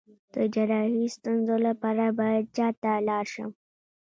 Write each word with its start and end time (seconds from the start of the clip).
د 0.33 0.35
جراحي 0.53 1.05
ستونزو 1.17 1.55
لپاره 1.67 2.05
باید 2.19 2.45
چا 2.57 2.67
ته 2.81 2.91
لاړ 3.07 3.25
شم؟ 3.33 3.51